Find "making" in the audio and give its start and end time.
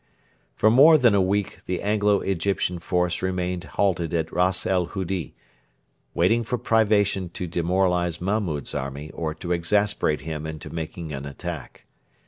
10.71-11.11